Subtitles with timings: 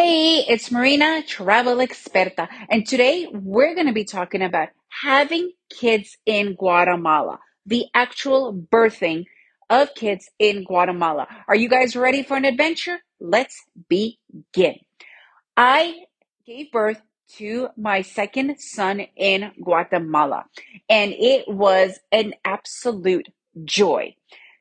[0.00, 4.68] Hey, it's Marina, travel experta, and today we're going to be talking about
[5.02, 9.24] having kids in Guatemala, the actual birthing
[9.68, 11.26] of kids in Guatemala.
[11.48, 13.00] Are you guys ready for an adventure?
[13.18, 14.76] Let's begin.
[15.56, 15.96] I
[16.46, 17.02] gave birth
[17.38, 20.44] to my second son in Guatemala,
[20.88, 23.30] and it was an absolute
[23.64, 24.14] joy.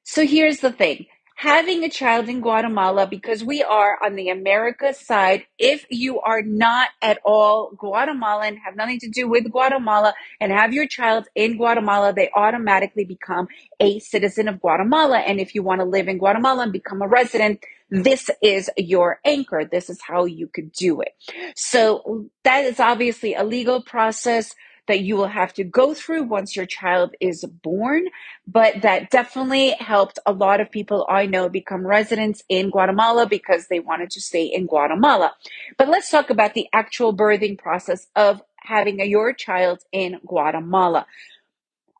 [0.03, 1.05] So here's the thing
[1.37, 5.43] having a child in Guatemala because we are on the America side.
[5.59, 10.73] If you are not at all Guatemalan, have nothing to do with Guatemala, and have
[10.73, 13.47] your child in Guatemala, they automatically become
[13.79, 15.19] a citizen of Guatemala.
[15.19, 19.19] And if you want to live in Guatemala and become a resident, this is your
[19.23, 19.63] anchor.
[19.63, 21.13] This is how you could do it.
[21.55, 24.55] So that is obviously a legal process
[24.87, 28.05] that you will have to go through once your child is born,
[28.47, 33.67] but that definitely helped a lot of people I know become residents in Guatemala because
[33.67, 35.33] they wanted to stay in Guatemala.
[35.77, 41.05] But let's talk about the actual birthing process of having a, your child in Guatemala.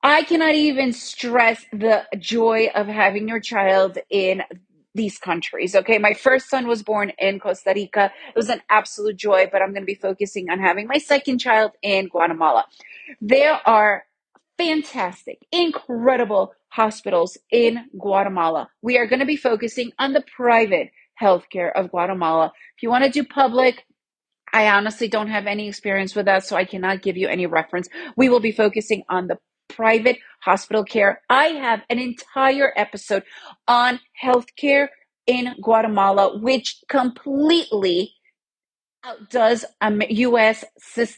[0.04, 4.44] I cannot even stress the joy of having your child in
[4.98, 5.76] these countries.
[5.76, 5.98] Okay.
[5.98, 8.12] My first son was born in Costa Rica.
[8.30, 11.40] It was an absolute joy, but I'm going to be focusing on having my second
[11.40, 12.66] child in Guatemala.
[13.22, 14.04] There are
[14.58, 18.70] fantastic, incredible hospitals in Guatemala.
[18.82, 22.52] We are going to be focusing on the private healthcare of Guatemala.
[22.76, 23.86] If you want to do public,
[24.54, 27.90] I honestly don't have any experience with that, so I cannot give you any reference.
[28.16, 29.38] We will be focusing on the
[29.68, 31.22] private hospital care.
[31.30, 33.24] I have an entire episode
[33.68, 34.90] on healthcare
[35.26, 38.14] in Guatemala, which completely
[39.04, 40.64] outdoes um, US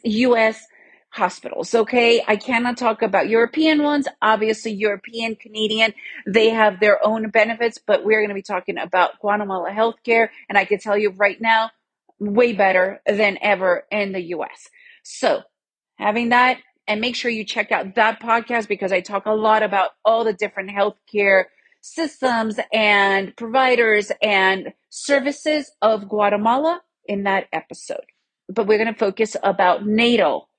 [0.03, 0.65] US
[1.11, 1.73] hospitals.
[1.73, 4.07] Okay, I cannot talk about European ones.
[4.21, 5.93] Obviously, European, Canadian,
[6.27, 10.57] they have their own benefits, but we're going to be talking about Guatemala healthcare, and
[10.57, 11.71] I can tell you right now,
[12.19, 14.69] way better than ever in the US.
[15.03, 15.41] So,
[15.97, 19.63] having that and make sure you check out that podcast because I talk a lot
[19.63, 21.45] about all the different healthcare
[21.81, 28.05] systems and providers and services of Guatemala in that episode.
[28.49, 30.49] But we're going to focus about natal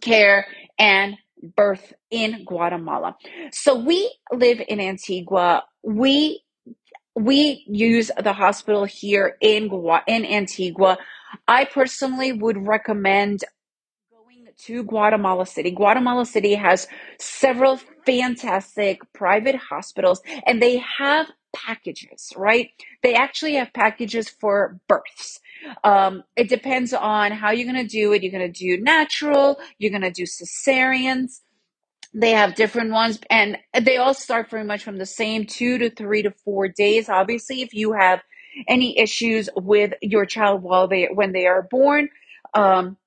[0.00, 0.46] care
[0.78, 1.16] and
[1.56, 3.16] birth in Guatemala.
[3.52, 5.64] So we live in Antigua.
[5.84, 6.42] We
[7.14, 10.98] we use the hospital here in Gua- in Antigua.
[11.46, 13.44] I personally would recommend
[14.66, 15.70] to Guatemala City.
[15.70, 16.86] Guatemala City has
[17.18, 22.70] several fantastic private hospitals and they have packages, right?
[23.02, 25.40] They actually have packages for births.
[25.84, 28.22] Um, it depends on how you're going to do it.
[28.22, 31.40] You're going to do natural, you're going to do cesareans.
[32.14, 35.90] They have different ones and they all start very much from the same two to
[35.90, 37.08] three to four days.
[37.08, 38.20] Obviously, if you have
[38.68, 42.10] any issues with your child while they when they are born,
[42.52, 42.98] um,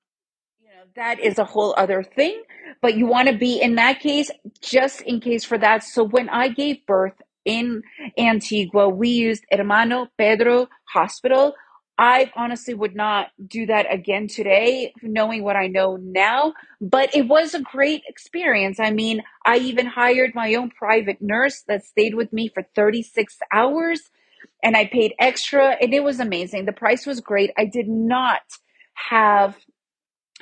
[0.96, 2.42] that is a whole other thing.
[2.82, 4.30] But you want to be in that case,
[4.60, 5.84] just in case for that.
[5.84, 7.14] So when I gave birth
[7.44, 7.82] in
[8.18, 11.54] Antigua, we used Hermano Pedro Hospital.
[11.98, 17.26] I honestly would not do that again today, knowing what I know now, but it
[17.26, 18.78] was a great experience.
[18.78, 23.38] I mean, I even hired my own private nurse that stayed with me for 36
[23.50, 24.02] hours
[24.62, 26.66] and I paid extra and it was amazing.
[26.66, 27.50] The price was great.
[27.56, 28.42] I did not
[29.10, 29.56] have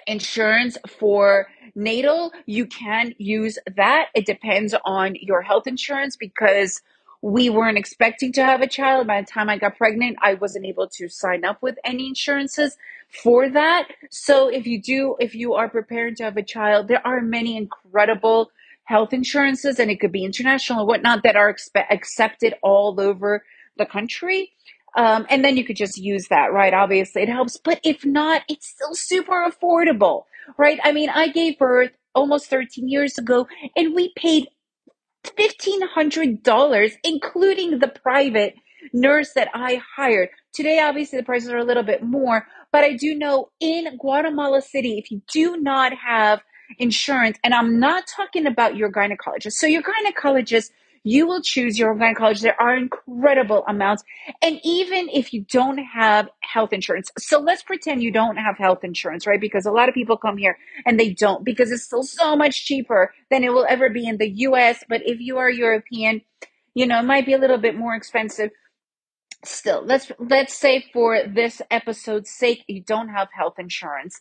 [0.07, 4.09] insurance for natal, you can use that.
[4.15, 6.83] It depends on your health insurance because
[7.23, 9.07] we weren't expecting to have a child.
[9.07, 12.77] By the time I got pregnant, I wasn't able to sign up with any insurances
[13.09, 13.89] for that.
[14.11, 17.57] So if you do, if you are preparing to have a child, there are many
[17.57, 18.51] incredible
[18.85, 23.45] health insurances and it could be international and whatnot that are expe- accepted all over
[23.79, 24.53] the country.
[24.97, 26.73] Um, and then you could just use that, right?
[26.73, 27.57] Obviously, it helps.
[27.57, 30.25] But if not, it's still super affordable,
[30.57, 30.79] right?
[30.85, 34.49] I mean, I gave birth almost 13 years ago and we paid
[35.25, 38.55] $1,500, including the private
[38.93, 40.29] nurse that I hired.
[40.53, 44.63] Today, obviously, the prices are a little bit more, but I do know in Guatemala
[44.63, 46.43] City, if you do not have
[46.79, 49.53] insurance, and I'm not talking about your gynecologist.
[49.53, 50.71] So, your gynecologist
[51.05, 52.41] you will choose your own gynecologist.
[52.41, 54.03] There are incredible amounts.
[54.43, 58.83] And even if you don't have health insurance, so let's pretend you don't have health
[58.83, 59.41] insurance, right?
[59.41, 60.57] Because a lot of people come here
[60.87, 64.17] and they don't because it's still so much cheaper than it will ever be in
[64.17, 64.83] the US.
[64.89, 66.23] But if you are European,
[66.75, 68.51] you know, it might be a little bit more expensive
[69.47, 74.19] still let's let's say for this episode's sake you don't have health insurance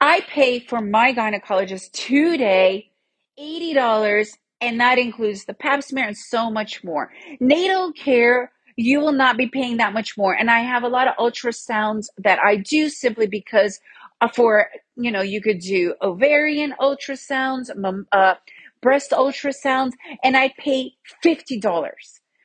[0.00, 2.92] i pay for my gynecologist today
[3.38, 7.10] $80 and that includes the pap smear and so much more.
[7.40, 10.34] Natal care you will not be paying that much more.
[10.34, 13.80] And I have a lot of ultrasounds that I do simply because
[14.20, 17.70] uh, for, you know, you could do ovarian ultrasounds,
[18.12, 18.34] uh,
[18.82, 19.92] breast ultrasounds,
[20.22, 20.92] and I pay
[21.24, 21.92] $50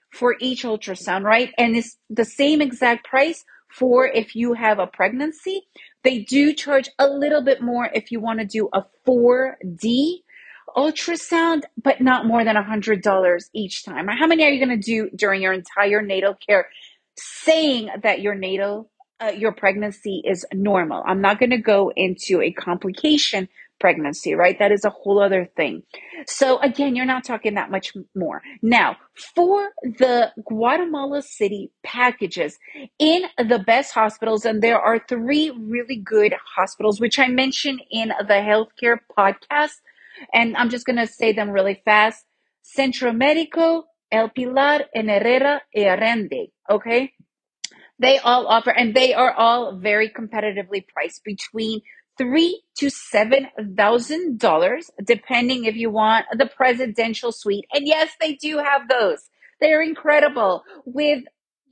[0.10, 1.54] for each ultrasound, right?
[1.58, 5.64] And it's the same exact price for if you have a pregnancy.
[6.04, 10.24] They do charge a little bit more if you want to do a 4D
[10.76, 14.08] ultrasound, but not more than a $100 each time.
[14.08, 16.70] How many are you going to do during your entire natal care
[17.18, 18.90] saying that your natal,
[19.20, 21.04] uh, your pregnancy is normal?
[21.06, 23.50] I'm not going to go into a complication
[23.82, 24.58] pregnancy, right?
[24.60, 25.84] That is a whole other thing.
[26.28, 28.42] So again, you're not talking that much more.
[28.62, 28.96] Now,
[29.36, 32.58] for the Guatemala City packages
[33.00, 38.10] in the best hospitals, and there are three really good hospitals, which I mentioned in
[38.10, 39.82] the healthcare podcast.
[40.34, 42.26] And I'm just going to say them really fast.
[42.62, 46.52] Centro Médico, El Pilar, and Herrera Llerandi.
[46.70, 47.14] Okay.
[48.00, 51.82] They all offer, and they are all very competitively priced between
[52.18, 57.66] three to seven thousand dollars, depending if you want the presidential suite.
[57.72, 59.30] And yes, they do have those.
[59.60, 61.24] They're incredible with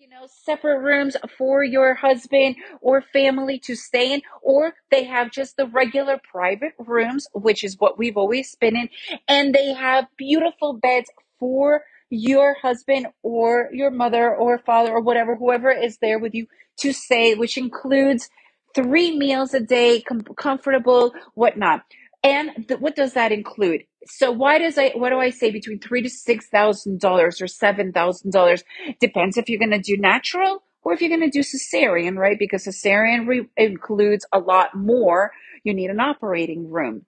[0.09, 5.57] know separate rooms for your husband or family to stay in, or they have just
[5.57, 8.89] the regular private rooms, which is what we've always been in,
[9.27, 15.35] and they have beautiful beds for your husband or your mother or father or whatever,
[15.35, 16.47] whoever is there with you
[16.79, 18.29] to stay, which includes
[18.75, 21.83] three meals a day, com- comfortable, whatnot.
[22.23, 23.83] And th- what does that include?
[24.05, 27.47] So why does I what do I say between three to six thousand dollars or
[27.47, 28.63] seven thousand dollars?
[28.99, 32.39] Depends if you're going to do natural or if you're going to do cesarean, right?
[32.39, 35.31] Because cesarean re- includes a lot more.
[35.63, 37.05] You need an operating room.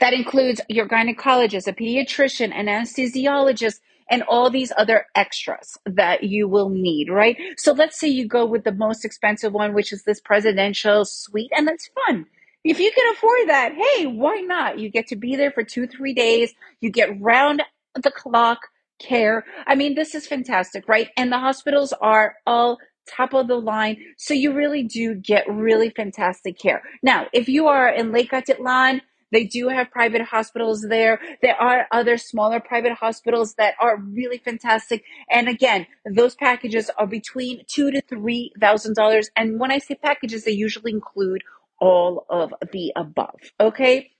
[0.00, 3.80] That includes your gynecologist, a pediatrician, an anesthesiologist,
[4.10, 7.36] and all these other extras that you will need, right?
[7.56, 11.50] So let's say you go with the most expensive one, which is this presidential suite,
[11.56, 12.26] and that's fun.
[12.64, 14.78] If you can afford that, hey, why not?
[14.78, 16.54] You get to be there for two, three days.
[16.80, 17.62] You get round
[17.94, 18.58] the clock
[18.98, 19.44] care.
[19.66, 21.10] I mean, this is fantastic, right?
[21.16, 23.98] And the hospitals are all top of the line.
[24.16, 26.82] So you really do get really fantastic care.
[27.02, 31.20] Now, if you are in Lake Atitlan, they do have private hospitals there.
[31.42, 35.04] There are other smaller private hospitals that are really fantastic.
[35.28, 39.30] And again, those packages are between two to three thousand dollars.
[39.36, 41.42] And when I say packages, they usually include
[41.80, 43.38] all of the above.
[43.60, 44.10] Okay.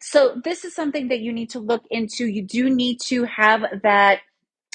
[0.00, 2.26] So this is something that you need to look into.
[2.26, 4.20] You do need to have that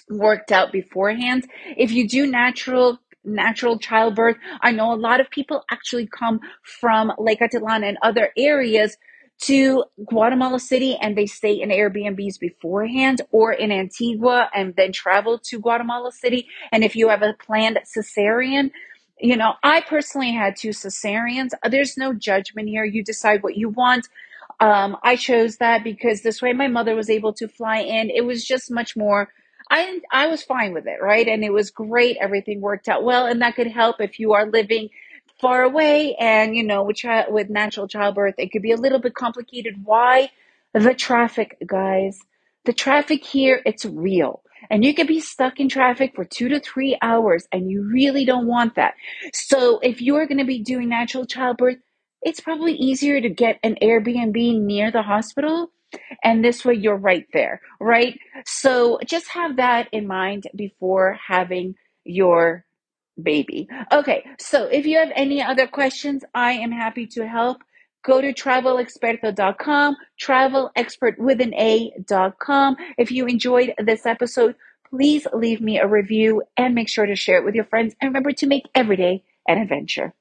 [0.10, 1.48] worked out beforehand.
[1.78, 7.12] If you do natural natural childbirth, I know a lot of people actually come from
[7.18, 8.96] Lake Atitlan and other areas
[9.40, 15.38] to Guatemala City and they stay in Airbnbs beforehand or in Antigua and then travel
[15.40, 16.48] to Guatemala City.
[16.72, 18.72] And if you have a planned cesarean,
[19.20, 21.52] you know, I personally had two cesareans.
[21.70, 22.86] There's no judgment here.
[22.86, 24.10] You decide what you want.
[24.60, 28.10] Um, I chose that because this way my mother was able to fly in.
[28.10, 29.30] It was just much more.
[29.72, 31.28] I I was fine with it, right?
[31.28, 32.18] And it was great.
[32.22, 34.90] Everything worked out well, and that could help if you are living
[35.42, 36.98] far away and you know with
[37.30, 40.32] with natural childbirth it could be a little bit complicated why
[40.74, 42.20] the traffic guys
[42.66, 46.60] the traffic here it's real and you could be stuck in traffic for 2 to
[46.60, 48.96] 3 hours and you really don't want that
[49.34, 51.78] so if you're going to be doing natural childbirth
[52.22, 55.72] it's probably easier to get an Airbnb near the hospital
[56.24, 61.76] and this way you're right there right so just have that in mind before having
[62.04, 62.66] your
[63.22, 63.68] baby.
[63.92, 67.58] Okay, so if you have any other questions, I am happy to help.
[68.08, 72.78] Go to travelexperta.com, travel expert with an A.com.
[72.98, 74.56] If you enjoyed this episode,
[74.90, 77.96] please leave me a review and make sure to share it with your friends.
[78.00, 80.14] And remember to make every day an adventure.